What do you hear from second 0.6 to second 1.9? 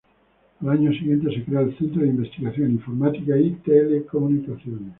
Al año siguiente, se crea el